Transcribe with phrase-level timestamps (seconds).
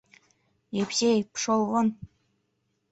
[0.81, 1.87] Епсей, пшол вон!..